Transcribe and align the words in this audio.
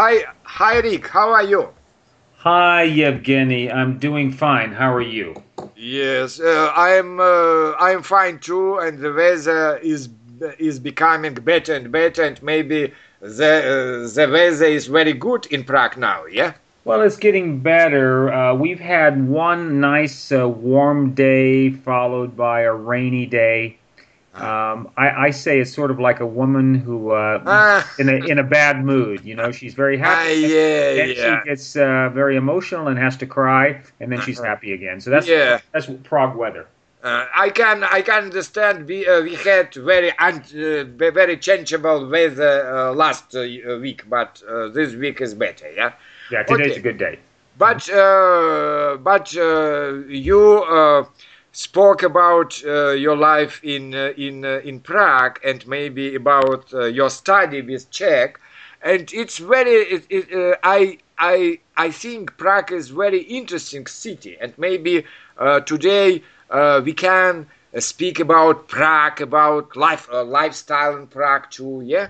Hi, 0.00 0.22
hi, 0.44 0.78
Rick. 0.78 1.08
How 1.08 1.32
are 1.32 1.42
you? 1.42 1.70
Hi, 2.36 2.84
Yevgeny. 2.84 3.68
I'm 3.68 3.98
doing 3.98 4.30
fine. 4.30 4.70
How 4.70 4.94
are 4.94 5.02
you? 5.02 5.42
Yes, 5.74 6.38
uh, 6.38 6.70
I'm. 6.76 7.18
Uh, 7.18 7.72
I'm 7.80 8.04
fine 8.04 8.38
too, 8.38 8.78
and 8.78 9.00
the 9.00 9.12
weather 9.12 9.78
is 9.78 10.08
is 10.56 10.78
becoming 10.78 11.34
better 11.34 11.74
and 11.74 11.90
better, 11.90 12.22
and 12.22 12.40
maybe 12.44 12.92
the 13.20 13.54
uh, 13.56 14.14
the 14.14 14.28
weather 14.30 14.66
is 14.66 14.86
very 14.86 15.14
good 15.14 15.46
in 15.46 15.64
Prague 15.64 15.96
now. 15.96 16.26
Yeah. 16.26 16.52
Well, 16.84 17.02
it's 17.02 17.16
getting 17.16 17.58
better. 17.58 18.32
Uh, 18.32 18.54
we've 18.54 18.78
had 18.78 19.26
one 19.26 19.80
nice 19.80 20.30
uh, 20.30 20.48
warm 20.48 21.10
day 21.14 21.70
followed 21.70 22.36
by 22.36 22.60
a 22.60 22.72
rainy 22.72 23.26
day. 23.26 23.78
Um, 24.40 24.90
I, 24.96 25.26
I 25.26 25.30
say 25.30 25.60
it's 25.60 25.72
sort 25.74 25.90
of 25.90 25.98
like 25.98 26.20
a 26.20 26.26
woman 26.26 26.74
who 26.74 27.10
uh, 27.12 27.42
Ah. 27.46 27.90
in 27.98 28.08
a 28.08 28.14
in 28.30 28.38
a 28.38 28.44
bad 28.44 28.84
mood. 28.84 29.24
You 29.24 29.34
know, 29.34 29.50
she's 29.52 29.74
very 29.74 30.00
Ah, 30.00 30.04
happy. 30.04 30.40
yeah, 30.40 30.94
then 30.94 31.08
yeah. 31.10 31.40
she 31.42 31.48
gets 31.48 31.76
uh, 31.76 32.08
very 32.12 32.36
emotional 32.36 32.88
and 32.88 32.98
has 32.98 33.16
to 33.18 33.26
cry, 33.26 33.80
and 34.00 34.10
then 34.12 34.20
she's 34.20 34.38
happy 34.40 34.72
again. 34.72 35.00
So 35.00 35.10
that's 35.10 35.28
Yeah. 35.28 35.60
that's 35.72 35.88
Prague 36.04 36.36
weather. 36.36 36.66
Uh, 37.02 37.26
I 37.34 37.50
can 37.50 37.84
I 37.84 38.02
can 38.02 38.24
understand. 38.24 38.86
We 38.88 39.06
uh, 39.06 39.22
we 39.22 39.34
had 39.36 39.74
very 39.74 40.10
un- 40.18 40.42
uh, 40.54 41.10
very 41.12 41.36
changeable 41.36 42.08
weather 42.08 42.54
uh, 42.74 42.92
last 42.92 43.34
uh, 43.36 43.40
week, 43.80 44.02
but 44.08 44.42
uh, 44.48 44.68
this 44.68 44.94
week 44.94 45.20
is 45.20 45.34
better. 45.34 45.70
Yeah. 45.70 45.92
Yeah, 46.30 46.42
today's 46.42 46.72
Okay. 46.72 46.80
a 46.80 46.82
good 46.82 46.98
day. 46.98 47.18
But 47.56 47.88
uh, 47.90 48.96
but 49.02 49.34
uh, 49.36 49.92
you 50.08 50.40
uh, 50.64 51.04
spoke 51.58 52.04
about 52.04 52.62
uh, 52.64 52.90
your 52.90 53.16
life 53.16 53.60
in 53.64 53.92
uh, 53.92 54.12
in 54.16 54.44
uh, 54.44 54.60
in 54.62 54.78
Prague 54.78 55.40
and 55.44 55.66
maybe 55.66 56.14
about 56.14 56.72
uh, 56.72 56.84
your 56.84 57.10
study 57.10 57.62
with 57.62 57.90
Czech, 57.90 58.38
and 58.80 59.12
it's 59.12 59.38
very. 59.38 59.76
It, 59.94 60.06
it, 60.08 60.32
uh, 60.32 60.56
I 60.62 60.98
I 61.18 61.58
I 61.76 61.90
think 61.90 62.36
Prague 62.36 62.70
is 62.70 62.90
very 62.90 63.22
interesting 63.22 63.88
city, 63.88 64.36
and 64.40 64.56
maybe 64.56 65.04
uh, 65.36 65.58
today 65.60 66.22
we 66.84 66.92
can 66.92 67.48
speak 67.78 68.20
about 68.20 68.68
Prague, 68.68 69.20
about 69.20 69.76
life 69.76 70.08
lifestyle 70.12 70.96
in 70.96 71.08
Prague 71.08 71.50
too. 71.50 71.82
Yeah. 71.84 72.08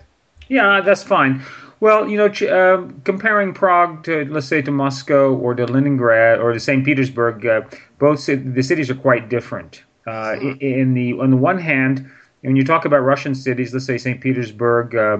Yeah, 0.48 0.80
that's 0.80 1.02
fine. 1.02 1.42
Well, 1.80 2.08
you 2.08 2.16
know, 2.16 2.74
um, 2.74 3.00
comparing 3.04 3.54
Prague 3.54 4.02
to, 4.04 4.24
let's 4.30 4.46
say, 4.46 4.62
to 4.62 4.70
Moscow 4.70 5.32
or 5.34 5.54
to 5.54 5.64
Leningrad 5.66 6.40
or 6.40 6.52
to 6.52 6.58
St. 6.58 6.84
Petersburg, 6.84 7.46
uh, 7.46 7.62
both 7.98 8.26
the 8.26 8.62
cities 8.62 8.90
are 8.90 8.96
quite 8.96 9.28
different. 9.28 9.84
Uh, 10.06 10.10
i 10.10 10.56
In 10.60 10.94
the 10.94 11.12
on 11.14 11.30
the 11.30 11.36
one 11.36 11.58
hand, 11.58 12.10
when 12.40 12.56
you 12.56 12.64
talk 12.64 12.84
about 12.84 13.00
Russian 13.00 13.34
cities, 13.34 13.72
let's 13.72 13.84
say 13.86 13.98
St. 13.98 14.20
Petersburg, 14.20 14.96
uh, 14.96 15.18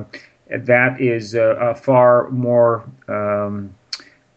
that 0.50 1.00
is 1.00 1.34
uh, 1.34 1.56
a 1.56 1.74
far 1.74 2.30
more 2.30 2.84
um, 3.06 3.74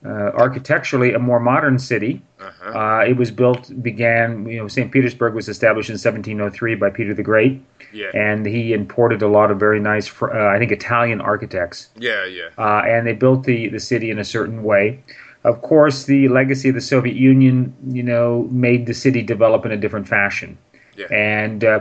uh, 0.06 0.32
architecturally 0.34 1.14
a 1.14 1.20
more 1.20 1.40
modern 1.40 1.80
city. 1.80 2.22
Uh-huh. 2.42 2.80
Uh, 2.80 3.04
it 3.06 3.18
was 3.18 3.30
built, 3.32 3.72
began, 3.84 4.46
you 4.48 4.58
know, 4.58 4.68
St. 4.68 4.92
Petersburg 4.92 5.34
was 5.36 5.48
established 5.48 5.90
in 5.90 5.94
1703 5.94 6.76
by 6.76 6.90
Peter 6.90 7.14
the 7.14 7.24
Great, 7.24 7.62
Yeah. 7.94 8.08
and 8.16 8.46
he 8.46 8.74
imported 8.74 9.22
a 9.22 9.28
lot 9.28 9.52
of 9.52 9.60
very 9.60 9.80
nice, 9.80 10.12
uh, 10.22 10.28
I 10.48 10.58
think, 10.58 10.72
Italian 10.72 11.22
architects, 11.22 11.90
Yeah. 11.98 12.26
Yeah. 12.26 12.50
uh, 12.58 12.82
and 12.88 13.06
they 13.06 13.14
built 13.14 13.44
the, 13.44 13.70
the 13.70 13.80
city 13.80 14.10
in 14.10 14.18
a 14.20 14.24
certain 14.24 14.64
way. 14.64 15.00
Of 15.44 15.62
course, 15.62 16.06
the 16.06 16.28
legacy 16.30 16.70
of 16.70 16.76
the 16.76 16.82
Soviet 16.82 17.16
Union, 17.16 17.74
you 17.90 18.04
know, 18.04 18.48
made 18.52 18.86
the 18.86 18.94
city 18.94 19.22
develop 19.22 19.66
in 19.66 19.72
a 19.72 19.78
different 19.78 20.08
fashion. 20.08 20.58
Yeah. 20.98 21.08
And 21.12 21.64
uh, 21.64 21.80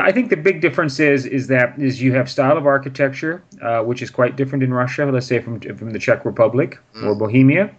I 0.00 0.12
think 0.12 0.28
the 0.30 0.36
big 0.36 0.60
difference 0.60 0.98
is 1.00 1.24
is 1.24 1.46
that 1.46 1.78
is 1.78 2.02
you 2.02 2.12
have 2.12 2.28
style 2.28 2.58
of 2.58 2.66
architecture, 2.66 3.42
uh, 3.62 3.82
which 3.82 4.02
is 4.02 4.10
quite 4.10 4.36
different 4.36 4.62
in 4.62 4.74
Russia. 4.74 5.06
Let's 5.06 5.26
say 5.26 5.38
from 5.38 5.60
from 5.60 5.90
the 5.92 5.98
Czech 5.98 6.24
Republic 6.26 6.76
or 7.02 7.14
Bohemia, 7.14 7.70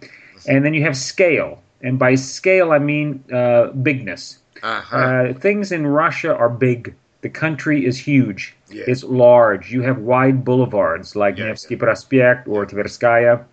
and 0.48 0.64
then 0.64 0.74
you 0.74 0.82
have 0.82 0.96
scale. 0.96 1.62
And 1.82 1.98
by 1.98 2.14
scale, 2.14 2.72
I 2.72 2.78
mean 2.78 3.24
uh, 3.32 3.68
bigness. 3.82 4.38
Uh-huh. 4.62 4.96
Uh, 4.96 5.32
things 5.34 5.72
in 5.72 5.86
Russia 5.86 6.34
are 6.36 6.48
big. 6.50 6.94
The 7.22 7.28
country 7.30 7.84
is 7.86 7.98
huge. 7.98 8.54
Yeah. 8.70 8.84
It's 8.86 9.02
large. 9.04 9.72
You 9.72 9.82
have 9.82 9.98
wide 9.98 10.44
boulevards 10.44 11.16
like 11.16 11.38
Yeah, 11.38 11.46
Nevsky 11.46 11.76
Prospect 11.76 12.48
or 12.48 12.66
Tverskaya. 12.66 13.44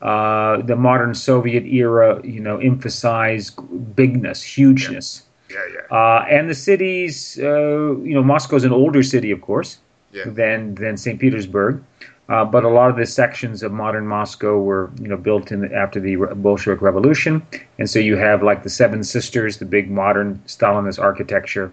Uh, 0.00 0.60
the 0.62 0.74
modern 0.76 1.14
Soviet 1.14 1.64
era, 1.64 2.20
you 2.24 2.40
know, 2.40 2.58
emphasized 2.58 3.56
bigness, 3.94 4.42
hugeness. 4.42 5.22
yeah. 5.48 5.56
Yeah. 5.72 5.96
Uh, 5.96 6.24
and 6.28 6.48
the 6.50 6.54
cities, 6.54 7.38
uh, 7.40 7.96
you 8.00 8.14
know, 8.14 8.22
Moscow's 8.22 8.64
an 8.64 8.72
older 8.72 9.02
city, 9.02 9.30
of 9.30 9.40
course, 9.42 9.78
Yeah. 10.12 10.24
than 10.26 10.74
than 10.74 10.96
St. 10.96 11.18
Petersburg. 11.20 11.82
Uh, 12.28 12.44
but 12.44 12.64
a 12.64 12.68
lot 12.68 12.88
of 12.88 12.96
the 12.96 13.04
sections 13.04 13.62
of 13.62 13.72
modern 13.72 14.06
Moscow 14.06 14.58
were, 14.58 14.90
you 15.00 15.08
know, 15.08 15.16
built 15.16 15.50
in 15.52 15.60
the, 15.60 15.74
after 15.74 16.00
the 16.00 16.16
Bolshevik 16.16 16.80
Revolution, 16.80 17.44
and 17.78 17.90
so 17.90 17.98
you 17.98 18.16
have 18.16 18.42
like 18.42 18.62
the 18.62 18.70
Seven 18.70 19.02
Sisters, 19.04 19.58
the 19.58 19.64
big 19.66 19.90
modern 19.90 20.40
Stalinist 20.46 21.00
architecture, 21.00 21.72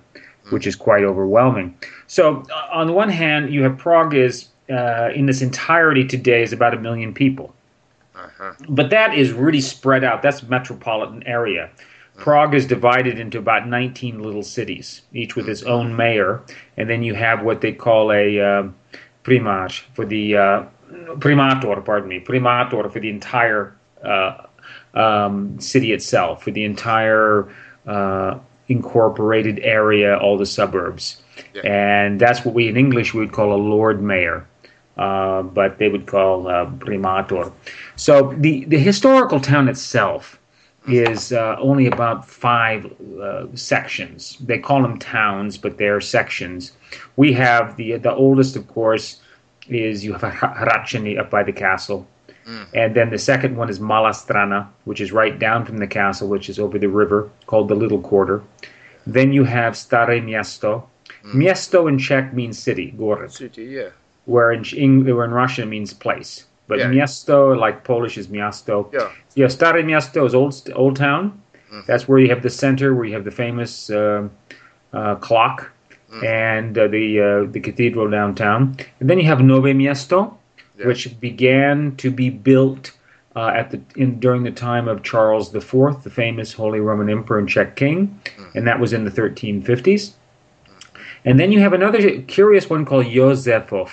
which 0.50 0.66
is 0.68 0.76
quite 0.76 1.04
overwhelming. 1.04 1.76
So, 2.08 2.44
uh, 2.54 2.68
on 2.74 2.88
the 2.88 2.94
one 2.94 3.10
hand, 3.10 3.54
you 3.54 3.62
have 3.64 3.78
Prague 3.78 4.16
is 4.16 4.48
uh, 4.70 5.10
in 5.16 5.30
its 5.30 5.42
entirety 5.42 6.06
today 6.06 6.42
is 6.44 6.54
about 6.54 6.74
a 6.74 6.80
million 6.80 7.14
people 7.14 7.54
Uh-huh. 8.16 8.54
but 8.70 8.90
that 8.90 9.14
is 9.18 9.32
really 9.32 9.62
spread 9.62 10.04
out. 10.04 10.22
That's 10.22 10.44
metropolitan 10.44 11.24
area. 11.26 11.70
Prague 12.18 12.54
is 12.54 12.66
divided 12.68 13.18
into 13.18 13.38
about 13.38 13.68
19 13.68 14.20
little 14.22 14.44
cities, 14.44 15.04
each 15.14 15.36
with 15.36 15.48
its 15.48 15.64
own 15.64 15.96
mayor, 15.96 16.42
and 16.76 16.90
then 16.90 17.02
you 17.02 17.14
have 17.16 17.44
what 17.44 17.62
they 17.62 17.72
call 17.72 18.12
a 18.12 18.70
primar 19.24 19.72
for 19.94 20.06
the 20.06 20.36
uh, 20.38 20.64
primator, 21.20 21.84
pardon 21.84 22.10
me, 22.10 22.20
primator 22.20 22.92
for 22.92 23.00
the 23.00 23.10
entire 23.10 23.76
uh, 24.04 24.44
um, 24.94 25.60
city 25.60 25.92
itself, 25.92 26.44
for 26.44 26.52
the 26.52 26.64
entire 26.64 27.48
uh, 27.88 28.38
incorporated 28.68 29.60
area, 29.60 30.18
all 30.18 30.38
the 30.38 30.46
suburbs, 30.46 31.22
Yeah. 31.54 31.62
and 31.64 32.20
that's 32.20 32.46
what 32.46 32.54
we 32.54 32.68
in 32.68 32.78
English 32.78 33.14
we 33.14 33.20
would 33.22 33.32
call 33.32 33.54
a 33.54 33.62
lord 33.76 34.02
mayor 34.02 34.46
uh, 35.00 35.42
but 35.42 35.78
they 35.78 35.88
would 35.88 36.06
call 36.06 36.48
uh, 36.48 36.66
primator. 36.66 37.52
So 37.96 38.34
the, 38.38 38.66
the 38.66 38.78
historical 38.78 39.40
town 39.40 39.70
itself 39.70 40.38
is 40.88 41.32
uh, 41.32 41.56
only 41.60 41.88
about 41.88 42.28
five 42.28 42.86
uh, 43.22 43.48
sections. 43.56 44.38
They 44.40 44.58
call 44.60 44.82
them 44.82 44.98
towns, 44.98 45.58
but 45.58 45.78
they're 45.78 46.02
sections. 46.02 46.72
We 47.16 47.34
have 47.34 47.76
the 47.78 47.98
the 47.98 48.14
oldest, 48.14 48.56
of 48.56 48.68
course, 48.68 49.22
is 49.68 50.04
you 50.04 50.14
have 50.14 50.22
Hradčany 50.22 51.20
up 51.20 51.30
by 51.30 51.44
the 51.44 51.52
castle, 51.52 52.08
hmm. 52.46 52.64
and 52.74 52.96
then 52.96 53.10
the 53.10 53.20
second 53.20 53.56
one 53.56 53.70
is 53.70 53.80
Malá 53.80 54.14
Strana, 54.14 54.68
which 54.86 55.02
is 55.02 55.12
right 55.12 55.38
down 55.38 55.66
from 55.66 55.78
the 55.78 55.88
castle, 55.88 56.28
which 56.28 56.50
is 56.50 56.60
over 56.60 56.80
the 56.80 56.90
river, 56.90 57.30
called 57.46 57.68
the 57.68 57.76
Little 57.76 58.02
Quarter. 58.02 58.42
Then 59.06 59.34
you 59.34 59.44
have 59.44 59.76
Stare 59.76 60.22
Miesto. 60.22 60.84
Mm. 61.24 61.34
Miesto 61.34 61.88
in 61.88 61.98
Czech 61.98 62.34
means 62.34 62.60
city, 62.60 62.94
Gorod. 62.98 63.32
City, 63.32 63.66
yeah. 63.66 63.90
Where 64.26 64.52
in, 64.52 64.64
where 65.06 65.26
in 65.26 65.32
Russian 65.32 65.70
means 65.70 65.94
place. 65.94 66.46
But 66.70 66.78
Yeah. 66.80 66.90
miasto, 66.92 67.58
like 67.66 67.84
Polish, 67.84 68.16
is 68.18 68.28
miasto. 68.30 68.76
Yeah. 68.94 69.10
Yeah, 69.36 69.48
Stare 69.50 69.84
Miasto 69.84 70.26
is 70.26 70.34
old 70.36 70.54
old 70.76 70.96
town. 70.96 71.24
Mm-hmm. 71.32 71.82
That's 71.88 72.08
where 72.08 72.20
you 72.24 72.30
have 72.30 72.42
the 72.42 72.50
center, 72.64 72.94
where 72.96 73.06
you 73.10 73.14
have 73.20 73.26
the 73.26 73.38
famous 73.46 73.90
uh, 73.90 74.28
uh, 74.94 75.16
clock 75.28 75.58
Mm. 76.12 76.24
and 76.26 76.78
uh, 76.78 76.88
the 76.88 77.06
uh, 77.28 77.52
the 77.56 77.60
cathedral 77.68 78.08
downtown. 78.10 78.62
And 79.00 79.08
then 79.10 79.18
you 79.20 79.26
have 79.32 79.40
Nove 79.50 79.72
Miasto, 79.82 80.20
Yeah. 80.80 80.88
which 80.88 81.04
began 81.20 81.94
to 81.98 82.10
be 82.22 82.28
built 82.32 82.84
uh, 83.36 83.52
at 83.60 83.70
the 83.72 83.80
in 83.96 84.20
during 84.20 84.42
the 84.50 84.56
time 84.70 84.88
of 84.88 85.04
Charles 85.04 85.54
IV, 85.54 86.02
the 86.08 86.10
famous 86.24 86.50
Holy 86.62 86.80
Roman 86.80 87.10
Emperor 87.12 87.38
and 87.38 87.48
Czech 87.56 87.76
king, 87.76 87.98
Mm. 88.38 88.56
and 88.56 88.64
that 88.68 88.80
was 88.80 88.92
in 88.94 89.02
the 89.08 89.12
1350s. 89.12 90.04
And 91.26 91.40
then 91.40 91.52
you 91.52 91.60
have 91.66 91.74
another 91.74 92.00
curious 92.38 92.66
one 92.72 92.86
called 92.86 93.06
Josefov. 93.06 93.92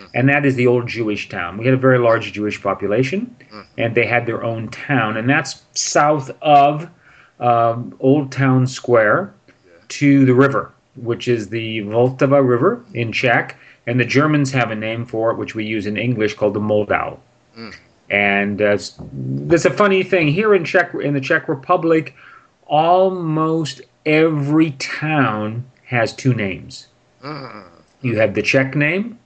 Josefov. 0.00 0.10
And 0.14 0.28
that 0.28 0.44
is 0.46 0.54
the 0.54 0.66
old 0.66 0.86
Jewish 0.88 1.28
town. 1.28 1.56
We 1.58 1.64
had 1.64 1.74
a 1.74 1.78
very 1.78 1.98
large 1.98 2.32
Jewish 2.32 2.62
population, 2.62 3.34
and 3.78 3.94
they 3.94 4.06
had 4.06 4.26
their 4.26 4.42
own 4.42 4.68
town. 4.68 5.16
And 5.16 5.28
that's 5.28 5.62
south 5.74 6.30
of 6.42 6.88
um, 7.38 7.94
Old 8.00 8.32
Town 8.32 8.66
Square 8.66 9.32
to 9.88 10.24
the 10.24 10.34
river, 10.34 10.72
which 10.96 11.28
is 11.28 11.48
the 11.48 11.80
Vltava 11.80 12.46
River 12.46 12.84
in 12.94 13.12
Czech. 13.12 13.56
And 13.86 13.98
the 13.98 14.04
Germans 14.04 14.52
have 14.52 14.70
a 14.70 14.76
name 14.76 15.04
for 15.06 15.30
it, 15.30 15.36
which 15.38 15.54
we 15.54 15.64
use 15.64 15.86
in 15.86 15.96
English, 15.96 16.34
called 16.34 16.54
the 16.54 16.60
Moldau. 16.60 17.18
And 18.10 18.60
uh, 18.60 18.78
there's 19.12 19.66
a 19.66 19.70
funny 19.70 20.02
thing 20.02 20.28
here 20.28 20.54
in 20.54 20.64
Czech 20.64 20.94
in 20.94 21.14
the 21.14 21.20
Czech 21.20 21.48
Republic. 21.48 22.14
Almost 22.66 23.82
every 24.06 24.72
town 24.72 25.64
has 25.84 26.12
two 26.14 26.34
names. 26.34 26.86
You 28.02 28.16
have 28.16 28.34
the 28.34 28.42
Czech 28.42 28.74
name, 28.74 29.18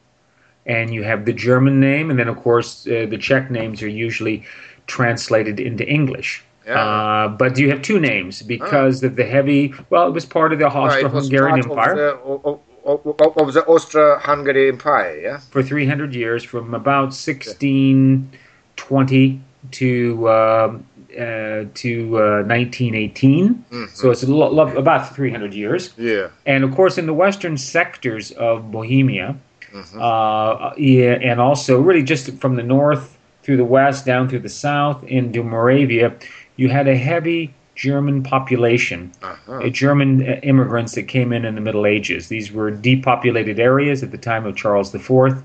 and 0.66 0.93
you 0.94 1.02
have 1.05 1.25
the 1.25 1.32
German 1.32 1.81
name, 1.81 2.11
and 2.11 2.19
then 2.19 2.28
of 2.28 2.37
course 2.37 2.87
uh, 2.87 3.06
the 3.08 3.16
Czech 3.19 3.50
names 3.50 3.82
are 3.82 3.88
usually 3.88 4.44
translated 4.87 5.58
into 5.61 5.84
English. 5.87 6.43
Yeah. 6.66 6.78
Uh, 6.81 7.28
but 7.28 7.58
you 7.58 7.69
have 7.70 7.82
two 7.82 8.00
names 8.00 8.40
because 8.43 9.02
of 9.02 9.16
the 9.16 9.25
heavy. 9.25 9.75
Well, 9.90 10.06
it 10.08 10.12
was 10.12 10.25
part 10.25 10.52
of 10.52 10.58
the 10.58 10.66
Uh, 10.66 10.70
Austro-Hungarian 10.82 11.62
part 11.64 11.99
Empire. 11.99 12.08
Of 12.08 12.43
the, 12.43 12.58
of, 12.87 13.06
of, 13.38 13.52
the 13.52 13.62
Austro-Hungary 13.66 14.69
Empire. 14.70 15.16
Yeah. 15.20 15.38
for 15.50 15.62
300 15.62 16.14
years, 16.14 16.43
from 16.44 16.72
about 16.75 17.12
1620 17.12 19.40
to 19.72 20.28
um 20.28 20.84
uh, 21.14 21.64
to 21.75 22.19
uh, 22.19 22.43
1918. 22.43 23.64
Mhm. 23.70 23.88
So 23.94 24.10
it's 24.10 24.25
a 24.25 24.26
lo- 24.26 24.50
lo- 24.50 24.76
about 24.76 25.14
300 25.14 25.55
years. 25.55 25.93
Yeah. 25.96 26.26
And 26.44 26.64
of 26.64 26.75
course, 26.75 26.99
in 26.99 27.06
the 27.06 27.14
western 27.14 27.56
sectors 27.56 28.32
of 28.32 28.72
Bohemia, 28.72 29.37
Mhm. 29.75 30.00
uh, 30.00 30.73
yeah, 30.76 31.19
and 31.23 31.41
also 31.41 31.81
really 31.81 32.03
just 32.03 32.31
from 32.38 32.56
the 32.56 32.62
north 32.62 33.19
through 33.43 33.56
the 33.56 33.65
west 33.65 34.06
down 34.06 34.29
through 34.29 34.38
the 34.38 34.49
south 34.49 35.03
into 35.05 35.43
Moravia, 35.43 36.12
you 36.56 36.69
had 36.69 36.87
a 36.88 36.97
heavy 36.97 37.53
German 37.75 38.23
population, 38.23 39.11
Uh-huh. 39.23 39.55
uh, 39.59 39.69
German 39.69 40.23
uh, 40.23 40.38
immigrants 40.44 40.94
that 40.94 41.09
came 41.09 41.32
in 41.32 41.44
in 41.44 41.56
the 41.56 41.61
Middle 41.61 41.87
Ages. 41.87 42.29
These 42.29 42.53
were 42.53 42.71
depopulated 42.71 43.59
areas 43.59 44.03
at 44.05 44.12
the 44.12 44.19
time 44.19 44.47
of 44.47 44.55
Charles 44.55 44.94
IV, 44.94 45.43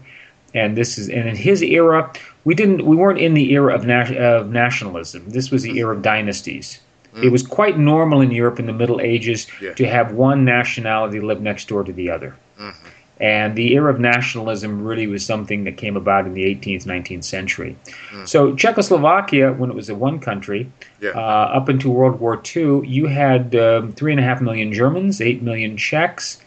and 0.53 0.77
this 0.77 0.97
is 0.99 1.09
and 1.09 1.27
in 1.27 1.35
his 1.35 1.63
era, 1.63 2.09
we 2.45 2.53
didn't 2.53 2.85
we 2.85 2.95
weren't 2.95 3.19
in 3.19 3.33
the 3.33 3.51
era 3.53 3.73
of, 3.73 3.83
of 3.89 4.49
nationalism. 4.51 5.23
This 5.27 5.49
was 5.51 5.63
the 5.63 5.77
era 5.79 5.95
of 5.95 6.01
dynasties. 6.03 6.79
It 7.23 7.31
was 7.31 7.41
quite 7.45 7.77
normal 7.79 8.21
in 8.21 8.29
Europe 8.31 8.59
in 8.59 8.67
the 8.67 8.71
Middle 8.81 9.01
Ages 9.01 9.47
Yeah. 9.59 9.73
to 9.73 9.85
have 9.87 10.13
one 10.13 10.45
nationality 10.45 11.19
live 11.19 11.41
next 11.41 11.67
door 11.67 11.83
to 11.83 11.91
the 11.91 12.09
other. 12.11 12.35
Mhm. 12.61 12.73
And 13.19 13.55
the 13.55 13.73
era 13.73 13.91
of 13.93 13.99
nationalism 13.99 14.81
really 14.81 15.05
was 15.07 15.25
something 15.25 15.65
that 15.65 15.75
came 15.75 15.97
about 15.97 16.25
in 16.25 16.33
the 16.33 16.43
18th, 16.43 16.85
19th 16.85 17.25
century. 17.25 17.75
Mm. 18.11 18.27
So 18.27 18.55
Czechoslovakia, 18.55 19.51
when 19.51 19.69
it 19.69 19.75
was 19.75 19.89
a 19.89 19.95
one 19.95 20.19
country, 20.19 20.71
Yeah. 21.01 21.09
uh, 21.11 21.51
up 21.53 21.67
into 21.69 21.89
World 21.89 22.19
War 22.21 22.41
II, 22.55 22.87
you 22.87 23.07
had 23.07 23.53
um, 23.55 23.91
three 23.91 24.11
and 24.11 24.19
a 24.21 24.23
half 24.23 24.39
million 24.41 24.71
Germans, 24.71 25.19
eight 25.19 25.41
million 25.41 25.75
Czechs, 25.75 26.39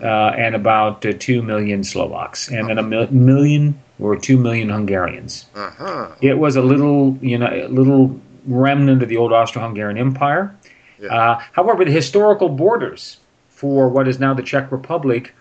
uh, 0.00 0.06
and 0.38 0.54
about 0.54 1.04
uh, 1.04 1.12
two 1.18 1.42
million 1.42 1.82
Slovaks, 1.84 2.48
and 2.48 2.68
then 2.68 2.78
a 2.78 2.82
mil- 2.82 3.12
million 3.12 3.74
or 4.00 4.16
two 4.16 4.36
million 4.38 4.68
Hungarians. 4.68 5.46
Uh-huh. 5.54 6.08
It 6.20 6.38
was 6.38 6.56
a 6.56 6.62
little, 6.62 7.16
you 7.20 7.38
know, 7.38 7.48
a 7.48 7.68
little 7.68 8.18
remnant 8.46 9.02
of 9.02 9.08
the 9.08 9.16
old 9.16 9.32
Austro-Hungarian 9.32 9.98
Empire. 9.98 10.54
Yeah. 11.00 11.14
Uh, 11.14 11.40
however, 11.52 11.84
the 11.84 11.90
historical 11.92 12.48
borders 12.48 13.18
for 13.48 13.88
what 13.88 14.08
is 14.08 14.18
now 14.18 14.34
the 14.34 14.42
Czech 14.42 14.70
Republic 14.72 15.32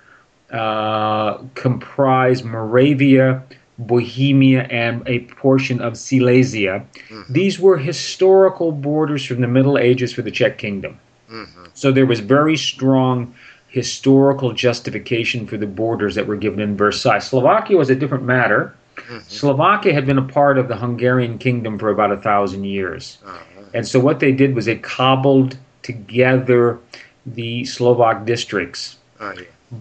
comprise 0.51 2.43
Moravia, 2.43 3.41
Bohemia, 3.77 4.67
and 4.69 5.01
a 5.07 5.19
portion 5.19 5.81
of 5.81 5.97
Silesia. 5.97 6.83
Mhm. 7.09 7.25
These 7.29 7.59
were 7.59 7.77
historical 7.77 8.71
borders 8.71 9.25
from 9.25 9.41
the 9.41 9.47
Middle 9.47 9.77
Ages 9.77 10.13
for 10.13 10.21
the 10.21 10.31
Czech 10.31 10.57
Kingdom. 10.57 10.97
Mhm. 11.31 11.69
So 11.73 11.91
there 11.91 12.05
was 12.05 12.19
very 12.19 12.57
strong 12.57 13.33
historical 13.69 14.51
justification 14.51 15.47
for 15.47 15.57
the 15.57 15.65
borders 15.65 16.15
that 16.15 16.27
were 16.27 16.35
given 16.35 16.59
in 16.59 16.75
Versailles. 16.75 17.19
Slovakia 17.19 17.77
was 17.77 17.89
a 17.89 17.95
different 17.95 18.25
matter. 18.25 18.73
Mhm. 18.97 19.23
Slovakia 19.27 19.93
had 19.93 20.05
been 20.05 20.17
a 20.17 20.21
part 20.21 20.57
of 20.57 20.67
the 20.67 20.75
Hungarian 20.75 21.37
kingdom 21.37 21.79
for 21.79 21.89
about 21.89 22.11
a 22.11 22.17
thousand 22.17 22.65
years. 22.65 23.17
Uh-huh. 23.25 23.37
And 23.73 23.87
so 23.87 23.99
what 23.99 24.19
they 24.19 24.33
did 24.33 24.53
was 24.53 24.65
they 24.65 24.75
cobbled 24.75 25.55
together 25.81 26.77
the 27.25 27.63
Slovak 27.63 28.25
districts. 28.25 28.97
Yeah. 29.19 29.33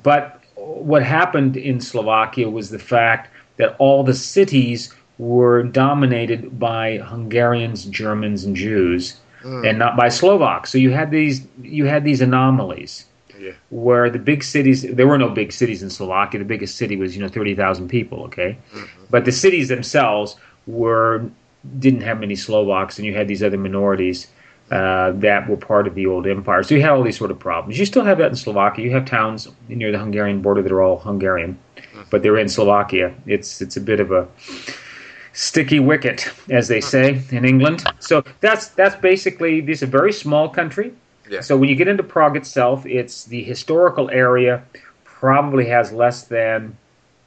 But 0.03 0.40
what 0.61 1.03
happened 1.03 1.57
in 1.57 1.81
Slovakia 1.81 2.49
was 2.51 2.71
the 2.71 2.79
fact 2.79 3.31
that 3.57 3.77
all 3.79 4.03
the 4.05 4.15
cities 4.15 4.93
were 5.19 5.63
dominated 5.63 6.59
by 6.59 6.99
Hungarians, 6.99 7.85
Germans, 7.87 8.45
and 8.45 8.57
Jews, 8.57 9.17
Mm. 9.45 9.67
and 9.71 9.79
not 9.79 9.97
by 9.97 10.09
Slovaks. 10.11 10.71
So 10.71 10.77
you 10.77 10.91
had 10.91 11.11
these 11.11 11.41
you 11.63 11.87
had 11.87 12.05
these 12.05 12.21
anomalies 12.21 13.07
Yeah. 13.41 13.53
where 13.71 14.11
the 14.11 14.19
big 14.19 14.45
cities 14.45 14.83
there 14.83 15.07
were 15.09 15.17
no 15.17 15.31
big 15.31 15.51
cities 15.53 15.83
in 15.83 15.89
Slovakia. 15.89 16.39
The 16.41 16.45
biggest 16.55 16.77
city 16.77 16.97
was 16.97 17.17
you 17.17 17.23
know 17.23 17.29
thirty 17.29 17.55
thousand 17.55 17.89
people. 17.89 18.19
Okay, 18.29 18.59
but 19.11 19.25
the 19.25 19.33
cities 19.33 19.69
themselves 19.69 20.37
were 20.67 21.23
didn't 21.79 22.03
have 22.03 22.21
many 22.21 22.37
Slovaks, 22.37 22.99
and 22.99 23.07
you 23.09 23.15
had 23.15 23.29
these 23.29 23.43
other 23.43 23.57
minorities 23.57 24.27
uh, 24.71 25.13
that 25.13 25.49
were 25.49 25.57
part 25.57 25.87
of 25.87 25.95
the 25.95 26.07
old 26.07 26.27
empire. 26.27 26.63
So 26.63 26.75
you 26.75 26.83
had 26.83 26.91
all 26.91 27.03
these 27.03 27.19
sort 27.19 27.31
of 27.31 27.39
problems. 27.39 27.79
You 27.79 27.85
still 27.87 28.05
have 28.05 28.19
that 28.19 28.31
in 28.31 28.37
Slovakia. 28.37 28.85
You 28.85 28.93
have 28.93 29.05
towns 29.05 29.49
near 29.69 29.91
the 29.91 29.99
Hungarian 29.99 30.41
border 30.43 30.63
that 30.63 30.71
are 30.73 30.83
all 30.83 30.99
Hungarian, 30.99 31.59
but 32.11 32.23
they're 32.23 32.39
in 32.39 32.49
Slovakia. 32.49 33.13
It's 33.27 33.61
it's 33.61 33.77
a 33.77 33.81
bit 33.81 33.99
of 34.01 34.13
a 34.13 34.29
sticky 35.33 35.81
wicket, 35.81 36.29
as 36.51 36.69
they 36.69 36.81
say 36.81 37.21
in 37.31 37.45
England. 37.45 37.85
So 37.99 38.23
that's 38.41 38.69
that's 38.69 38.97
basically 38.97 39.61
this 39.61 39.79
is 39.79 39.83
a 39.83 39.87
very 39.87 40.13
small 40.13 40.49
country. 40.49 40.93
Yeah. 41.29 41.41
So 41.41 41.57
when 41.57 41.69
you 41.69 41.77
get 41.77 41.89
into 41.89 42.03
Prague 42.03 42.37
itself, 42.37 42.85
it's 42.87 43.25
the 43.25 43.43
historical 43.43 44.11
area 44.11 44.63
probably 45.05 45.67
has 45.67 45.93
less 45.93 46.25
than 46.25 46.77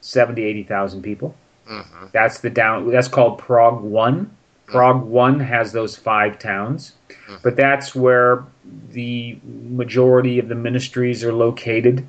70, 0.00 0.42
80,000 0.42 1.02
people. 1.02 1.34
Mhm. 1.70 2.12
That's 2.12 2.40
the 2.40 2.50
down. 2.50 2.90
That's 2.90 3.08
called 3.08 3.38
Prague 3.38 3.80
One. 3.80 4.30
Prague 4.66 5.02
One 5.02 5.40
has 5.40 5.72
those 5.72 5.96
five 5.96 6.38
towns, 6.38 6.92
but 7.42 7.56
that's 7.56 7.94
where 7.94 8.44
the 8.90 9.38
majority 9.44 10.38
of 10.38 10.48
the 10.48 10.54
ministries 10.54 11.22
are 11.22 11.32
located. 11.32 12.06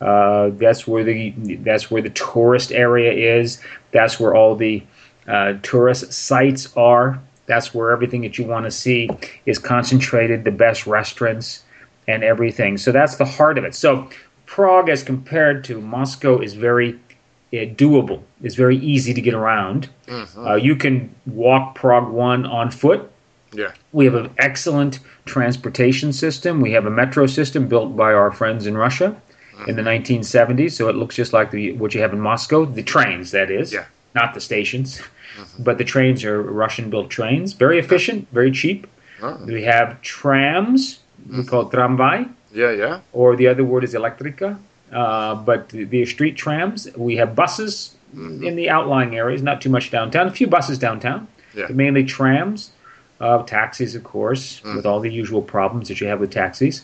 Uh, 0.00 0.50
that's 0.54 0.86
where 0.86 1.04
the 1.04 1.30
that's 1.60 1.90
where 1.90 2.02
the 2.02 2.10
tourist 2.10 2.72
area 2.72 3.38
is. 3.38 3.60
That's 3.92 4.20
where 4.20 4.34
all 4.34 4.54
the 4.54 4.82
uh, 5.26 5.54
tourist 5.62 6.12
sites 6.12 6.74
are. 6.76 7.20
That's 7.46 7.74
where 7.74 7.90
everything 7.90 8.22
that 8.22 8.38
you 8.38 8.44
want 8.44 8.64
to 8.64 8.70
see 8.70 9.08
is 9.46 9.58
concentrated. 9.58 10.44
The 10.44 10.50
best 10.50 10.86
restaurants 10.86 11.62
and 12.06 12.22
everything. 12.22 12.76
So 12.76 12.92
that's 12.92 13.16
the 13.16 13.24
heart 13.24 13.56
of 13.56 13.64
it. 13.64 13.74
So 13.74 14.08
Prague, 14.46 14.88
as 14.88 15.02
compared 15.02 15.64
to 15.64 15.80
Moscow, 15.80 16.40
is 16.40 16.54
very 16.54 16.98
doable. 17.62 18.20
It's 18.42 18.54
very 18.54 18.76
easy 18.78 19.12
to 19.14 19.20
get 19.20 19.34
around. 19.34 19.88
Mhm. 20.08 20.46
Uh, 20.50 20.54
you 20.54 20.74
can 20.76 21.10
walk 21.26 21.74
Prague 21.74 22.08
one 22.10 22.46
on 22.46 22.70
foot. 22.70 23.00
Yeah. 23.52 23.70
We 23.92 24.04
have 24.06 24.14
an 24.14 24.30
excellent 24.38 24.98
transportation 25.26 26.12
system. 26.12 26.60
We 26.60 26.72
have 26.72 26.86
a 26.86 26.90
metro 26.90 27.26
system 27.26 27.68
built 27.68 27.96
by 27.96 28.12
our 28.12 28.30
friends 28.32 28.66
in 28.66 28.76
Russia 28.76 29.14
in 29.68 29.76
the 29.76 29.82
1970s, 29.82 30.72
so 30.76 30.88
it 30.88 30.96
looks 30.96 31.14
just 31.14 31.32
like 31.32 31.50
the, 31.52 31.72
what 31.72 31.94
you 31.94 32.00
have 32.00 32.12
in 32.12 32.20
Moscow. 32.20 32.64
The 32.64 32.82
trains, 32.82 33.30
that 33.30 33.50
is, 33.50 33.72
Yeah. 33.72 33.84
not 34.14 34.34
the 34.34 34.40
stations, 34.40 35.00
but 35.60 35.78
the 35.78 35.84
trains 35.84 36.24
are 36.24 36.42
Russian-built 36.42 37.08
trains. 37.08 37.52
Very 37.52 37.78
efficient, 37.78 38.26
very 38.32 38.50
cheap. 38.50 38.86
Ah. 39.22 39.36
We 39.46 39.62
have 39.62 40.00
trams. 40.02 40.98
We 41.30 41.44
call 41.44 41.62
it 41.62 41.70
tramvai 41.70 42.28
Yeah, 42.52 42.72
yeah. 42.72 42.98
or 43.12 43.36
the 43.36 43.46
other 43.46 43.64
word 43.64 43.84
is 43.84 43.94
electrica. 43.94 44.58
Uh, 44.94 45.34
but 45.34 45.68
the, 45.70 45.84
the 45.84 46.06
street 46.06 46.36
trams, 46.36 46.88
we 46.96 47.16
have 47.16 47.34
buses 47.34 47.94
in 48.14 48.54
the 48.54 48.70
outlying 48.70 49.16
areas, 49.16 49.42
not 49.42 49.60
too 49.60 49.68
much 49.70 49.90
downtown. 49.90 50.28
A 50.28 50.30
few 50.30 50.46
buses 50.46 50.78
downtown, 50.78 51.26
Yeah. 51.52 51.66
mainly 51.68 52.04
trams, 52.04 52.70
uh, 53.20 53.42
taxis, 53.42 53.96
of 53.96 54.04
course, 54.04 54.62
with 54.76 54.86
all 54.86 55.00
the 55.00 55.10
usual 55.10 55.42
problems 55.42 55.88
that 55.88 56.00
you 56.00 56.06
have 56.06 56.20
with 56.20 56.30
taxis. 56.30 56.82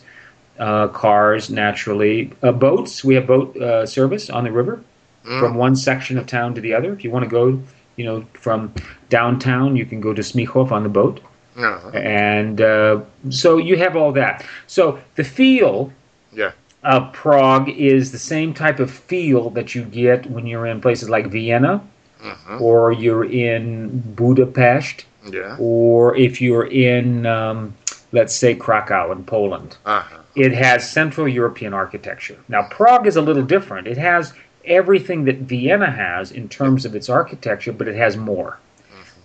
Uh, 0.59 0.87
cars, 0.89 1.49
naturally, 1.49 2.31
uh, 2.43 2.51
boats. 2.51 3.03
We 3.03 3.15
have 3.15 3.27
boat 3.27 3.55
uh, 3.57 3.85
service 3.85 4.29
on 4.29 4.43
the 4.43 4.51
river 4.51 4.81
from 5.23 5.55
one 5.55 5.75
section 5.75 6.17
of 6.17 6.25
town 6.27 6.53
to 6.55 6.61
the 6.61 6.73
other. 6.73 6.91
If 6.91 7.03
you 7.05 7.11
want 7.11 7.23
to 7.23 7.29
go, 7.29 7.57
you 7.95 8.03
know, 8.05 8.25
from 8.33 8.73
downtown, 9.09 9.75
you 9.77 9.85
can 9.85 10.01
go 10.01 10.13
to 10.13 10.21
Smichov 10.21 10.71
on 10.71 10.83
the 10.83 10.89
boat 10.89 11.21
Uh-huh. 11.57 11.89
and 11.97 12.59
uh, 12.59 12.99
so 13.29 13.57
you 13.57 13.77
have 13.77 13.95
all 13.95 14.11
that. 14.13 14.43
So 14.67 14.99
the 15.15 15.23
feel 15.23 15.91
Yeah. 16.33 16.51
Of 16.83 17.13
Prague 17.13 17.69
is 17.69 18.11
the 18.11 18.17
same 18.17 18.53
type 18.53 18.79
of 18.79 18.89
feel 18.89 19.49
that 19.51 19.75
you 19.75 19.83
get 19.83 20.29
when 20.29 20.47
you're 20.47 20.65
in 20.65 20.81
places 20.81 21.09
like 21.09 21.27
Vienna, 21.27 21.81
Mhm. 22.23 22.61
or 22.61 22.91
you're 22.91 23.25
in 23.25 23.89
Budapest, 24.15 25.05
Yeah. 25.31 25.55
or 25.59 26.15
if 26.15 26.41
you're 26.41 26.65
in, 26.67 27.25
um, 27.25 27.73
let's 28.11 28.35
say, 28.35 28.55
Krakow 28.55 29.11
in 29.11 29.23
Poland. 29.23 29.77
Uh-huh. 29.85 30.17
It 30.35 30.53
has 30.53 30.89
Central 30.89 31.27
European 31.27 31.73
architecture. 31.73 32.37
Now, 32.47 32.63
Prague 32.69 33.05
is 33.05 33.15
a 33.17 33.21
little 33.21 33.43
different. 33.43 33.87
It 33.87 33.97
has 33.97 34.33
everything 34.65 35.25
that 35.25 35.37
Vienna 35.39 35.89
has 35.91 36.31
in 36.31 36.47
terms 36.47 36.85
of 36.85 36.95
its 36.95 37.09
architecture, 37.09 37.73
but 37.73 37.87
it 37.87 37.95
has 37.95 38.15
more. 38.17 38.57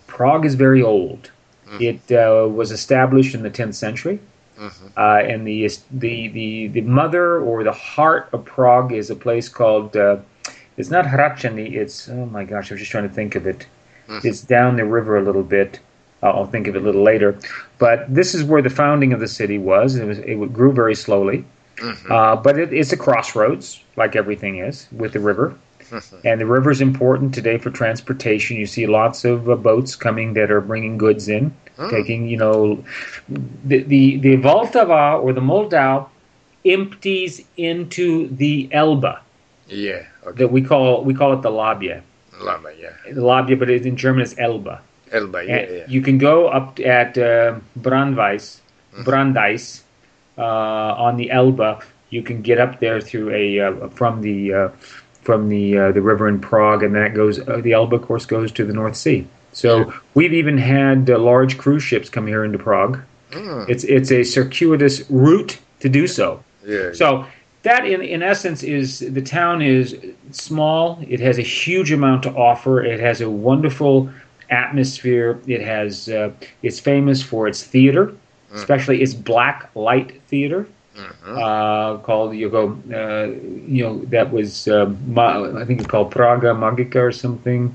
Prague 0.07 0.45
is 0.45 0.55
very 0.55 0.81
old. 0.81 1.31
It 1.79 1.99
uh, 2.11 2.47
was 2.47 2.71
established 2.71 3.35
in 3.35 3.43
the 3.43 3.49
10th 3.49 3.75
century, 3.75 4.19
Mhm. 4.59 4.91
uh, 4.97 5.21
and 5.31 5.45
the, 5.47 5.69
the 5.91 6.27
the 6.29 6.67
the 6.67 6.81
mother 6.81 7.39
or 7.39 7.63
the 7.63 7.71
heart 7.71 8.29
of 8.33 8.43
Prague 8.45 8.91
is 8.93 9.09
a 9.09 9.15
place 9.15 9.49
called. 9.49 9.95
Uh, 9.95 10.17
it's 10.77 10.89
not 10.89 11.05
Hradčany. 11.05 11.73
It's 11.73 12.09
oh 12.09 12.25
my 12.27 12.43
gosh, 12.43 12.71
I 12.71 12.75
was 12.75 12.79
just 12.81 12.91
trying 12.91 13.07
to 13.07 13.13
think 13.13 13.35
of 13.35 13.45
it. 13.47 13.65
It's 14.23 14.41
down 14.41 14.77
the 14.77 14.85
river 14.85 15.17
a 15.17 15.21
little 15.21 15.43
bit. 15.43 15.79
I'll 16.23 16.33
I'll 16.37 16.45
think 16.45 16.67
of 16.67 16.75
it 16.75 16.81
a 16.81 16.85
little 16.85 17.03
later. 17.03 17.37
But 17.77 18.05
this 18.13 18.33
is 18.33 18.43
where 18.43 18.61
the 18.61 18.69
founding 18.69 19.11
of 19.13 19.19
the 19.19 19.27
city 19.27 19.57
was. 19.57 19.95
It 19.95 20.05
was 20.05 20.19
it 20.19 20.53
grew 20.53 20.71
very 20.71 20.95
slowly, 20.95 21.43
Mhm. 21.77 22.09
uh, 22.09 22.35
but 22.37 22.57
it, 22.57 22.71
it's 22.73 22.91
a 22.93 22.97
crossroads, 22.97 23.83
like 23.97 24.15
everything 24.15 24.57
is, 24.59 24.87
with 24.91 25.11
the 25.13 25.19
river. 25.19 25.53
And 26.25 26.41
the 26.41 26.45
river 26.45 26.69
is 26.71 26.81
important 26.81 27.33
today 27.33 27.57
for 27.57 27.69
transportation. 27.69 28.57
You 28.57 28.65
see 28.65 28.87
lots 28.87 29.23
of 29.25 29.49
uh, 29.49 29.55
boats 29.55 29.95
coming 29.95 30.33
that 30.33 30.51
are 30.51 30.59
bringing 30.61 30.97
goods 30.97 31.27
in, 31.29 31.53
Oh. 31.79 31.89
taking, 31.89 32.27
you 32.27 32.37
know, 32.37 32.83
the, 33.29 33.83
the, 33.83 34.17
the 34.17 34.37
Vltava 34.37 35.21
or 35.21 35.31
the 35.33 35.41
Moldau 35.41 36.07
empties 36.65 37.43
into 37.57 38.27
the 38.29 38.67
Elbe 38.71 39.15
Yeah. 39.67 40.03
Okay. 40.25 40.37
that 40.39 40.51
we 40.51 40.61
call 40.61 41.03
we 41.03 41.13
call 41.13 41.33
it 41.33 41.41
the 41.41 41.51
Labia. 41.51 42.01
Labia, 42.41 42.71
Yeah. 42.79 43.13
The 43.13 43.23
Labia, 43.25 43.55
but 43.57 43.69
it, 43.69 43.85
in 43.85 43.95
German 43.95 44.21
it's 44.23 44.35
Elbe. 44.37 44.77
Elba. 45.11 45.45
Yeah. 45.45 45.69
Yeah. 45.69 45.85
You 45.87 46.01
can 46.01 46.17
go 46.17 46.47
up 46.47 46.79
at 46.79 47.17
uh, 47.17 47.59
Brandweis, 47.79 48.59
Mm-hmm. 48.93 49.03
Brandeis, 49.03 49.83
uh, 50.37 50.41
on 51.05 51.17
the 51.17 51.29
Elbe. 51.29 51.83
You 52.09 52.23
can 52.23 52.41
get 52.41 52.57
up 52.59 52.79
there 52.79 52.99
through 53.01 53.29
a 53.31 53.59
uh, 53.59 53.89
from 53.89 54.21
the 54.21 54.53
uh, 54.53 54.69
from 55.21 55.49
the 55.49 55.77
uh, 55.77 55.91
the 55.91 56.01
river 56.01 56.27
in 56.27 56.39
Prague, 56.39 56.81
and 56.83 56.95
that 56.95 57.13
goes. 57.13 57.37
Uh, 57.39 57.59
the 57.61 57.73
Elbe, 57.73 57.93
of 57.93 58.01
course, 58.01 58.25
goes 58.25 58.51
to 58.53 58.65
the 58.65 58.73
North 58.73 58.95
Sea. 58.95 59.27
So 59.57 59.91
we've 60.13 60.33
even 60.33 60.55
had 60.57 61.09
uh, 61.09 61.17
large 61.17 61.57
cruise 61.57 61.81
ships 61.81 62.09
come 62.09 62.27
here 62.27 62.45
into 62.45 62.59
Prague. 62.59 62.99
Mm. 63.31 63.67
It's 63.67 63.83
it's 63.85 64.11
a 64.11 64.23
circuitous 64.23 65.03
route 65.09 65.57
to 65.79 65.89
do 65.89 66.05
so. 66.05 66.43
Yeah. 66.63 66.93
So 66.93 67.25
that, 67.63 67.85
in 67.87 68.01
in 68.03 68.21
essence, 68.21 68.61
is 68.61 68.99
the 68.99 69.21
town 69.21 69.63
is 69.63 69.95
small. 70.31 70.99
It 71.09 71.19
has 71.21 71.39
a 71.39 71.41
huge 71.41 71.91
amount 71.91 72.21
to 72.23 72.31
offer. 72.35 72.83
It 72.85 72.99
has 72.99 73.19
a 73.19 73.29
wonderful 73.29 74.09
atmosphere. 74.51 75.39
It 75.47 75.61
has 75.61 76.07
uh, 76.07 76.29
it's 76.61 76.79
famous 76.79 77.23
for 77.23 77.47
its 77.47 77.63
theater, 77.63 78.13
especially 78.53 79.01
its 79.01 79.15
black 79.15 79.71
light 79.73 80.21
theater. 80.27 80.67
Mhm. 80.95 81.37
Uh, 81.37 81.97
called 81.99 82.35
you 82.35 82.49
go, 82.49 82.63
uh, 82.93 83.27
you 83.67 83.83
know 83.83 83.95
that 84.15 84.31
was 84.31 84.67
uh, 84.67 84.91
Ma- 85.07 85.59
I 85.61 85.65
think 85.65 85.79
it's 85.81 85.89
called 85.89 86.11
Praga 86.11 86.53
Magica 86.53 87.01
or 87.01 87.11
something. 87.11 87.71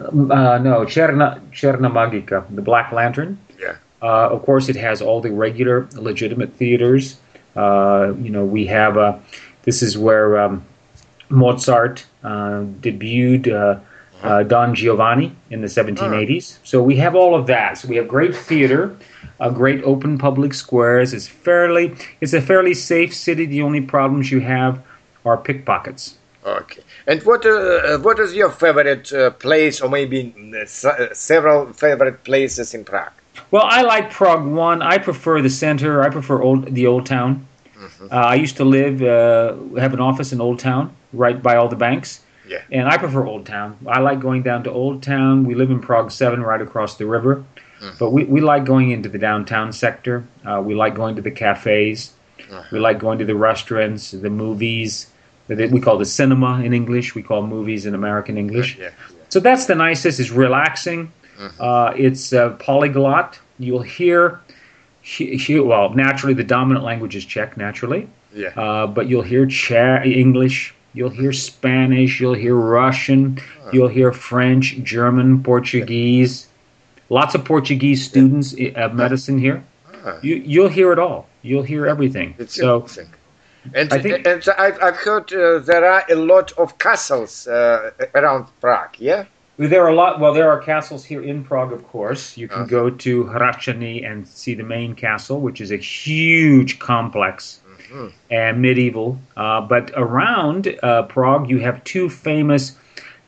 Uh, 0.00 0.04
uh, 0.04 0.58
no, 0.58 0.84
Cherna 0.84 1.40
Cherna 1.50 1.90
Magica, 1.90 2.44
the 2.54 2.62
Black 2.62 2.92
Lantern. 2.92 3.38
Yeah. 3.58 3.76
Uh, 4.02 4.28
of 4.30 4.42
course, 4.42 4.68
it 4.68 4.76
has 4.76 5.02
all 5.02 5.20
the 5.20 5.30
regular, 5.30 5.86
legitimate 5.94 6.52
theaters. 6.54 7.16
Uh, 7.54 8.14
you 8.20 8.30
know, 8.30 8.44
we 8.44 8.66
have 8.66 8.96
a. 8.96 9.20
This 9.62 9.82
is 9.82 9.98
where 9.98 10.38
um, 10.40 10.64
Mozart 11.28 12.06
uh, 12.24 12.64
debuted 12.80 13.52
uh, 13.52 13.80
uh, 14.22 14.42
Don 14.42 14.74
Giovanni 14.74 15.34
in 15.50 15.60
the 15.60 15.66
1780s. 15.66 16.58
So 16.64 16.82
we 16.82 16.96
have 16.96 17.14
all 17.14 17.34
of 17.34 17.46
that. 17.46 17.78
So 17.78 17.88
we 17.88 17.96
have 17.96 18.08
great 18.08 18.34
theater, 18.34 18.96
uh, 19.38 19.50
great 19.50 19.82
open 19.84 20.18
public 20.18 20.54
squares. 20.54 21.12
It's 21.12 21.28
fairly. 21.28 21.94
It's 22.20 22.32
a 22.32 22.40
fairly 22.40 22.74
safe 22.74 23.14
city. 23.14 23.46
The 23.46 23.62
only 23.62 23.80
problems 23.80 24.30
you 24.30 24.40
have 24.40 24.82
are 25.24 25.36
pickpockets. 25.36 26.16
Okay. 26.44 26.82
And 27.06 27.22
what 27.24 27.44
uh, 27.44 27.98
what 27.98 28.18
is 28.18 28.34
your 28.34 28.50
favorite 28.50 29.12
uh, 29.12 29.30
place, 29.30 29.80
or 29.80 29.88
maybe 29.90 30.34
uh, 30.54 30.88
uh, 30.88 31.14
several 31.14 31.72
favorite 31.72 32.24
places 32.24 32.74
in 32.74 32.84
Prague? 32.84 33.12
Well, 33.50 33.64
I 33.64 33.82
like 33.82 34.10
Prague 34.10 34.46
one. 34.46 34.80
I 34.82 34.98
prefer 34.98 35.42
the 35.42 35.50
center. 35.50 36.02
I 36.02 36.08
prefer 36.08 36.40
old 36.40 36.74
the 36.74 36.86
old 36.86 37.06
town. 37.06 37.46
Uh, 38.10 38.14
I 38.14 38.34
used 38.34 38.56
to 38.56 38.64
live, 38.64 39.02
uh, 39.02 39.54
have 39.78 39.94
an 39.94 40.00
office 40.00 40.32
in 40.32 40.40
Old 40.40 40.58
Town, 40.58 40.94
right 41.12 41.42
by 41.42 41.56
all 41.56 41.68
the 41.68 41.76
banks. 41.76 42.20
Yeah. 42.46 42.62
And 42.70 42.88
I 42.88 42.98
prefer 42.98 43.26
Old 43.26 43.46
Town. 43.46 43.78
I 43.86 44.00
like 44.00 44.20
going 44.20 44.42
down 44.42 44.64
to 44.64 44.70
Old 44.70 45.02
Town. 45.02 45.44
We 45.44 45.54
live 45.54 45.70
in 45.70 45.80
Prague 45.80 46.10
7, 46.10 46.42
right 46.42 46.60
across 46.60 46.96
the 46.96 47.06
river. 47.06 47.44
But 47.98 48.10
we, 48.10 48.24
we 48.24 48.42
like 48.42 48.64
going 48.66 48.90
into 48.90 49.08
the 49.08 49.16
downtown 49.18 49.72
sector. 49.72 50.26
Uh, 50.44 50.60
we 50.62 50.74
like 50.74 50.94
going 50.94 51.16
to 51.16 51.22
the 51.22 51.30
cafes. 51.30 52.12
We 52.72 52.78
like 52.78 52.98
going 52.98 53.18
to 53.20 53.24
the 53.24 53.36
restaurants, 53.36 54.10
the 54.10 54.28
movies. 54.28 55.06
We 55.72 55.80
call 55.80 55.98
the 55.98 56.04
cinema 56.04 56.62
in 56.62 56.72
English. 56.72 57.14
We 57.14 57.22
call 57.22 57.46
movies 57.46 57.86
in 57.86 57.94
American 57.94 58.36
English. 58.38 58.78
Yeah. 58.78 58.90
So 59.28 59.40
that's 59.40 59.66
the 59.66 59.74
nicest. 59.74 60.20
It's 60.20 60.30
relaxing. 60.30 61.12
Uh, 61.58 61.92
it's 61.96 62.32
uh, 62.32 62.50
polyglot. 62.58 63.38
You'll 63.58 63.82
hear, 63.82 64.40
he, 65.02 65.36
he, 65.36 65.58
well, 65.60 65.90
naturally 65.94 66.34
the 66.34 66.44
dominant 66.44 66.84
language 66.84 67.16
is 67.16 67.24
Czech, 67.24 67.56
naturally. 67.56 68.08
Yeah. 68.34 68.48
Uh, 68.56 68.86
but 68.86 69.08
you'll 69.08 69.22
hear 69.22 69.46
Czech, 69.46 70.04
English. 70.06 70.74
You'll 70.92 71.10
hear 71.10 71.32
Spanish. 71.32 72.20
You'll 72.20 72.34
hear 72.34 72.54
Russian. 72.56 73.38
You'll 73.72 73.88
hear 73.88 74.12
French, 74.12 74.76
German, 74.82 75.42
Portuguese. 75.42 76.48
Lots 77.08 77.34
of 77.34 77.44
Portuguese 77.44 78.04
students 78.04 78.54
i- 78.60 78.72
of 78.76 78.94
medicine 78.94 79.38
here. 79.38 79.62
Ah. 80.04 80.18
You, 80.22 80.36
you'll 80.36 80.68
hear 80.68 80.92
it 80.92 80.98
all. 80.98 81.26
You'll 81.42 81.62
hear 81.62 81.86
everything. 81.86 82.34
It's 82.38 82.54
so 82.54 82.76
interesting. 82.82 83.08
And, 83.74 83.92
I 83.92 83.98
think- 83.98 84.26
and 84.26 84.42
I've, 84.58 84.78
I've 84.82 84.96
heard 84.96 85.32
uh, 85.32 85.58
there 85.60 85.84
are 85.84 86.04
a 86.10 86.14
lot 86.14 86.52
of 86.58 86.78
castles 86.78 87.46
uh, 87.46 87.90
around 88.14 88.46
Prague, 88.60 88.96
yeah? 88.98 89.24
There 89.58 89.84
are 89.84 89.90
a 89.90 89.94
lot. 89.94 90.20
Well, 90.20 90.32
there 90.32 90.50
are 90.50 90.58
castles 90.58 91.04
here 91.04 91.22
in 91.22 91.44
Prague, 91.44 91.70
of 91.72 91.86
course. 91.86 92.34
You 92.38 92.48
can 92.48 92.60
Uh-huh. 92.62 92.66
go 92.80 92.90
to 92.90 93.24
Hradčany 93.24 94.10
and 94.10 94.26
see 94.26 94.54
the 94.54 94.62
main 94.64 94.94
castle, 94.94 95.38
which 95.42 95.60
is 95.60 95.70
a 95.70 95.76
huge 95.76 96.78
complex 96.78 97.60
Mhm. 97.92 98.12
and 98.30 98.62
medieval. 98.62 99.18
Uh, 99.36 99.60
but 99.60 99.90
around 99.96 100.74
uh, 100.82 101.02
Prague, 101.02 101.50
you 101.50 101.58
have 101.58 101.84
two 101.84 102.08
famous. 102.08 102.72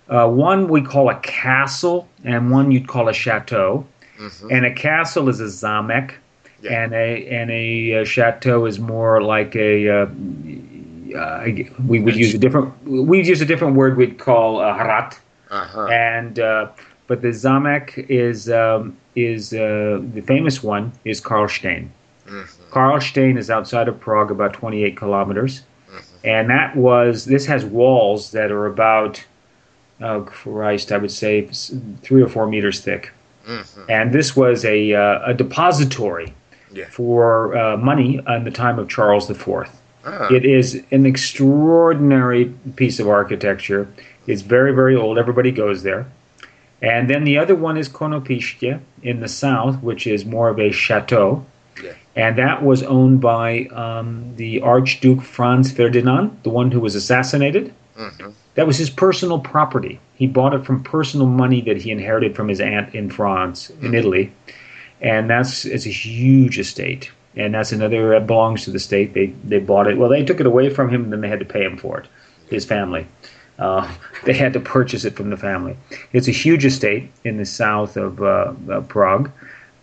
Uh, 0.08 0.26
one 0.28 0.68
we 0.68 0.80
call 0.80 1.10
a 1.10 1.16
castle, 1.16 2.08
and 2.24 2.50
one 2.50 2.70
you'd 2.70 2.88
call 2.88 3.08
a 3.10 3.12
chateau. 3.14 3.84
Mhm. 4.18 4.50
And 4.50 4.64
a 4.64 4.72
castle 4.72 5.28
is 5.28 5.38
a 5.40 5.44
zamek, 5.66 6.12
Yeah. 6.62 6.84
and 6.84 6.92
a 6.94 7.26
and 7.28 7.50
a 7.50 8.00
uh, 8.00 8.04
chateau 8.04 8.66
is 8.66 8.78
more 8.78 9.20
like 9.22 9.56
a. 9.56 9.88
Uh, 9.88 10.06
uh, 11.18 11.44
we 11.86 12.00
would 12.00 12.16
use 12.16 12.34
a 12.34 12.38
different. 12.38 12.72
We'd 12.84 13.26
use 13.26 13.40
a 13.40 13.44
different 13.46 13.74
word. 13.76 13.96
We'd 13.96 14.18
call 14.18 14.60
a 14.60 14.72
harat 14.72 15.18
Uh-huh. 15.50 15.86
and 15.88 16.38
uh, 16.38 16.68
but 17.08 17.20
the 17.20 17.28
Zamek 17.28 18.06
is 18.08 18.48
um, 18.50 18.96
is 19.16 19.52
uh, 19.52 20.00
the 20.14 20.22
famous 20.22 20.62
one 20.62 20.92
is 21.04 21.20
Karlstein. 21.20 21.88
Mhm. 22.28 22.46
Karlstein 22.70 23.36
is 23.36 23.50
outside 23.50 23.88
of 23.88 23.98
Prague, 24.00 24.30
about 24.30 24.52
28 24.54 24.96
kilometers, 24.96 25.62
and 26.24 26.48
that 26.48 26.74
was 26.76 27.24
this 27.26 27.44
has 27.46 27.64
walls 27.64 28.30
that 28.30 28.50
are 28.52 28.66
about 28.66 29.22
oh 30.00 30.22
Christ, 30.22 30.92
I 30.92 30.96
would 30.98 31.10
say 31.10 31.48
three 32.02 32.22
or 32.22 32.28
four 32.28 32.46
meters 32.46 32.80
thick, 32.80 33.10
Mhm. 33.48 33.84
and 33.90 34.12
this 34.14 34.34
was 34.36 34.64
a 34.64 34.94
uh, 34.94 35.20
a 35.30 35.34
depository 35.34 36.32
Yeah. 36.72 36.86
for 36.90 37.56
uh, 37.56 37.76
money 37.76 38.20
in 38.26 38.44
the 38.44 38.50
time 38.50 38.78
of 38.78 38.88
Charles 38.88 39.28
IV. 39.30 39.68
Ah. 40.04 40.28
It 40.32 40.44
is 40.44 40.82
an 40.90 41.06
extraordinary 41.06 42.46
piece 42.76 42.98
of 42.98 43.08
architecture. 43.08 43.88
It's 44.26 44.42
very, 44.42 44.72
very 44.74 44.96
old. 44.96 45.18
Everybody 45.18 45.50
goes 45.50 45.82
there. 45.82 46.06
And 46.80 47.08
then 47.08 47.24
the 47.24 47.38
other 47.38 47.54
one 47.54 47.76
is 47.76 47.88
Konopiště 47.88 48.80
in 49.02 49.20
the 49.20 49.28
south, 49.28 49.80
which 49.82 50.06
is 50.06 50.24
more 50.24 50.48
of 50.48 50.58
a 50.58 50.72
chateau. 50.72 51.44
Yeah. 51.82 51.92
And 52.16 52.36
that 52.38 52.62
was 52.64 52.82
owned 52.82 53.20
by 53.20 53.66
um, 53.66 54.32
the 54.36 54.60
Archduke 54.62 55.22
Franz 55.22 55.70
Ferdinand, 55.72 56.36
the 56.42 56.50
one 56.50 56.70
who 56.72 56.80
was 56.80 56.94
assassinated. 56.94 57.72
Mhm. 57.98 58.32
That 58.54 58.66
was 58.66 58.76
his 58.76 58.90
personal 58.90 59.38
property. 59.38 59.98
He 60.14 60.26
bought 60.26 60.54
it 60.54 60.64
from 60.64 60.82
personal 60.82 61.26
money 61.26 61.60
that 61.62 61.78
he 61.78 61.90
inherited 61.90 62.34
from 62.34 62.48
his 62.48 62.60
aunt 62.60 62.94
in 62.94 63.08
France, 63.10 63.70
in 63.80 63.94
Italy. 63.94 64.32
And 65.02 65.28
that's 65.28 65.64
it's 65.64 65.86
a 65.86 65.90
huge 65.90 66.58
estate. 66.58 67.10
And 67.36 67.54
that's 67.54 67.72
another 67.72 68.10
that 68.10 68.26
belongs 68.26 68.64
to 68.64 68.70
the 68.70 68.78
state. 68.78 69.14
They 69.14 69.26
they 69.44 69.58
bought 69.58 69.86
it. 69.86 69.98
Well, 69.98 70.08
they 70.08 70.24
took 70.24 70.40
it 70.40 70.46
away 70.46 70.70
from 70.70 70.88
him, 70.88 71.04
and 71.04 71.12
then 71.12 71.20
they 71.20 71.28
had 71.28 71.40
to 71.40 71.44
pay 71.44 71.64
him 71.64 71.76
for 71.76 72.00
it. 72.00 72.08
His 72.48 72.64
family. 72.64 73.06
Uh, 73.58 73.90
they 74.24 74.32
had 74.32 74.52
to 74.52 74.60
purchase 74.60 75.04
it 75.04 75.16
from 75.16 75.30
the 75.30 75.36
family. 75.36 75.76
It's 76.12 76.28
a 76.28 76.32
huge 76.32 76.64
estate 76.64 77.10
in 77.24 77.36
the 77.36 77.44
south 77.44 77.96
of 77.96 78.22
uh, 78.22 78.52
uh, 78.70 78.80
Prague. 78.82 79.30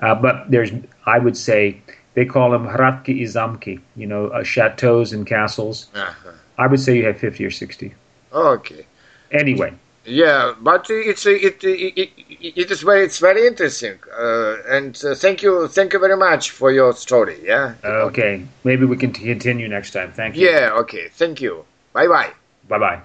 Uh, 0.02 0.16
but 0.16 0.50
there's, 0.50 0.72
I 1.06 1.20
would 1.20 1.36
say, 1.36 1.82
they 2.14 2.26
call 2.26 2.52
them 2.52 2.66
hradky 2.66 3.22
i 3.22 3.26
zamky, 3.26 3.82
you 3.96 4.08
know, 4.08 4.28
uh, 4.28 4.44
chateaus 4.44 5.12
and 5.12 5.28
castles. 5.28 5.88
Uh-huh. 5.94 6.32
I 6.58 6.68
would 6.68 6.80
say 6.80 6.98
you 6.98 7.06
have 7.06 7.18
50 7.18 7.46
or 7.46 7.52
60. 7.52 7.94
Okay. 8.34 8.86
Anyway, 9.32 9.74
Yeah, 10.10 10.56
but 10.60 10.88
it's 10.90 11.26
it 11.26 11.64
it, 11.64 11.64
it, 11.64 12.10
it 12.42 12.72
is 12.72 12.82
very 12.82 13.06
it's 13.06 13.20
very 13.20 13.46
interesting, 13.46 14.00
uh, 14.18 14.56
and 14.68 15.00
uh, 15.06 15.14
thank 15.14 15.44
you 15.44 15.68
thank 15.68 15.94
you 15.94 16.00
very 16.00 16.18
much 16.18 16.50
for 16.52 16.72
your 16.72 16.94
story. 16.94 17.38
Yeah. 17.44 17.76
okay, 17.84 18.44
maybe 18.64 18.86
we 18.86 18.98
can 18.98 19.12
continue 19.12 19.68
next 19.68 19.92
time. 19.92 20.12
Thank 20.12 20.36
you. 20.36 20.50
Yeah. 20.50 20.72
Okay. 20.82 21.10
Thank 21.14 21.42
you. 21.42 21.64
Bye 21.94 22.08
bye. 22.08 22.32
Bye 22.68 22.80
bye. 22.80 23.02